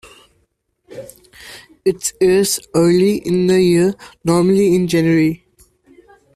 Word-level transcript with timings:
It 1.85 2.13
airs 2.19 2.59
early 2.73 3.17
in 3.17 3.45
the 3.45 3.61
year, 3.61 3.93
normally 4.25 4.73
in 4.75 4.87
January. 4.87 5.45